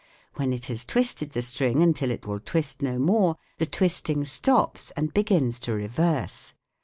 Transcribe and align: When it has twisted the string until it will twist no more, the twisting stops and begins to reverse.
When 0.33 0.51
it 0.51 0.65
has 0.65 0.83
twisted 0.83 1.33
the 1.33 1.43
string 1.43 1.83
until 1.83 2.09
it 2.09 2.25
will 2.25 2.39
twist 2.39 2.81
no 2.81 2.97
more, 2.97 3.35
the 3.59 3.67
twisting 3.67 4.25
stops 4.25 4.89
and 4.97 5.13
begins 5.13 5.59
to 5.59 5.73
reverse. 5.73 6.55